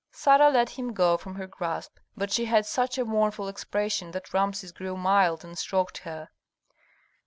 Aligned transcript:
Sarah 0.11 0.49
let 0.49 0.71
him 0.79 0.93
go 0.93 1.15
from 1.15 1.35
her 1.35 1.45
grasp, 1.45 1.97
but 2.17 2.31
she 2.31 2.45
had 2.45 2.65
such 2.65 2.97
a 2.97 3.05
mournful 3.05 3.47
expression 3.47 4.09
that 4.13 4.33
Rameses 4.33 4.71
grew 4.71 4.97
mild 4.97 5.45
and 5.45 5.55
stroked 5.55 5.99
her. 5.99 6.29